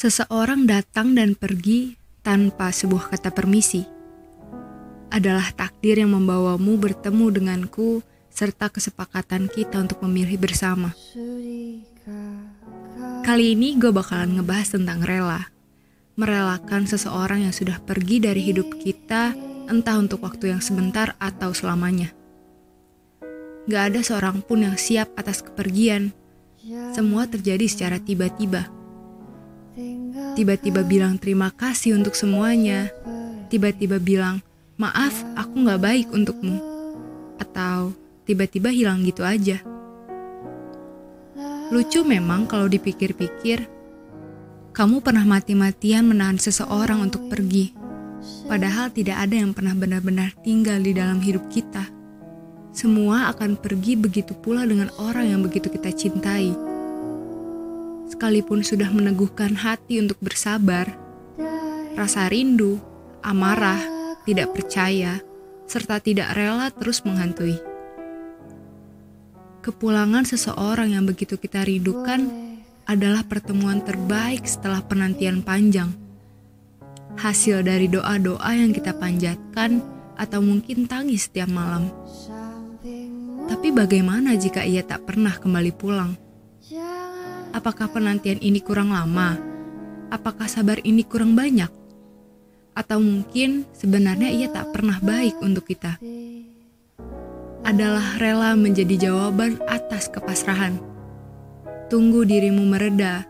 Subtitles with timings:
[0.00, 1.92] Seseorang datang dan pergi
[2.24, 3.84] tanpa sebuah kata permisi.
[5.12, 8.00] Adalah takdir yang membawamu bertemu denganku
[8.32, 10.96] serta kesepakatan kita untuk memilih bersama.
[13.28, 15.52] Kali ini gue bakalan ngebahas tentang rela.
[16.16, 19.36] Merelakan seseorang yang sudah pergi dari hidup kita
[19.68, 22.08] entah untuk waktu yang sebentar atau selamanya.
[23.68, 26.16] Gak ada seorang pun yang siap atas kepergian.
[26.96, 28.79] Semua terjadi secara tiba-tiba.
[30.38, 32.88] Tiba-tiba bilang terima kasih untuk semuanya.
[33.50, 34.40] Tiba-tiba bilang,
[34.80, 36.56] maaf aku gak baik untukmu.
[37.36, 37.92] Atau
[38.24, 39.58] tiba-tiba hilang gitu aja.
[41.70, 43.66] Lucu memang kalau dipikir-pikir,
[44.70, 47.74] kamu pernah mati-matian menahan seseorang untuk pergi.
[48.46, 51.90] Padahal tidak ada yang pernah benar-benar tinggal di dalam hidup kita.
[52.70, 56.69] Semua akan pergi begitu pula dengan orang yang begitu kita cintai.
[58.10, 60.90] Sekalipun sudah meneguhkan hati untuk bersabar,
[61.94, 62.82] rasa rindu,
[63.22, 63.78] amarah,
[64.26, 65.22] tidak percaya,
[65.70, 67.54] serta tidak rela terus menghantui.
[69.62, 72.26] Kepulangan seseorang yang begitu kita rindukan
[72.90, 75.94] adalah pertemuan terbaik setelah penantian panjang.
[77.14, 79.78] Hasil dari doa-doa yang kita panjatkan
[80.18, 81.86] atau mungkin tangis setiap malam.
[83.46, 86.29] Tapi bagaimana jika ia tak pernah kembali pulang?
[87.50, 89.34] Apakah penantian ini kurang lama?
[90.06, 91.66] Apakah sabar ini kurang banyak?
[92.78, 95.98] Atau mungkin sebenarnya ia tak pernah baik untuk kita?
[97.66, 100.78] Adalah rela menjadi jawaban atas kepasrahan.
[101.90, 103.26] Tunggu dirimu mereda,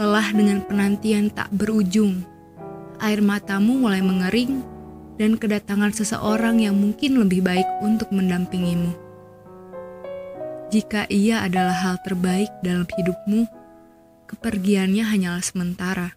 [0.00, 2.24] lelah dengan penantian tak berujung.
[3.04, 4.64] Air matamu mulai mengering,
[5.20, 9.05] dan kedatangan seseorang yang mungkin lebih baik untuk mendampingimu
[10.76, 13.48] jika ia adalah hal terbaik dalam hidupmu,
[14.28, 16.12] kepergiannya hanyalah sementara.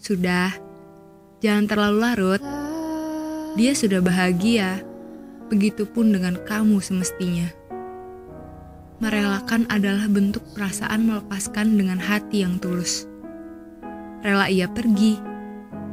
[0.00, 0.56] Sudah,
[1.44, 2.42] jangan terlalu larut.
[3.60, 4.80] Dia sudah bahagia,
[5.52, 7.52] begitupun dengan kamu semestinya.
[9.04, 13.04] Merelakan adalah bentuk perasaan melepaskan dengan hati yang tulus.
[14.24, 15.20] Rela ia pergi,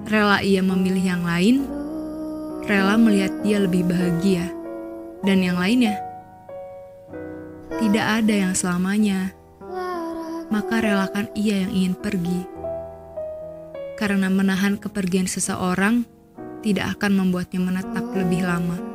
[0.08, 1.68] rela ia memilih yang lain,
[2.72, 4.48] rela melihat dia lebih bahagia,
[5.28, 6.11] dan yang lainnya
[7.82, 9.34] tidak ada yang selamanya,
[10.54, 12.46] maka relakan ia yang ingin pergi.
[13.98, 16.06] Karena menahan kepergian seseorang
[16.62, 18.91] tidak akan membuatnya menetap lebih lama.